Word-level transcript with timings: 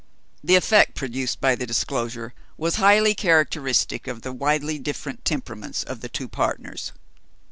The 0.43 0.55
effect 0.55 0.95
produced 0.95 1.39
by 1.39 1.53
the 1.53 1.67
disclosure 1.67 2.33
was 2.57 2.77
highly 2.77 3.13
characteristic 3.13 4.07
of 4.07 4.23
the 4.23 4.33
widely 4.33 4.79
different 4.79 5.23
temperaments 5.23 5.83
of 5.83 6.01
the 6.01 6.09
two 6.09 6.27
partners. 6.27 6.91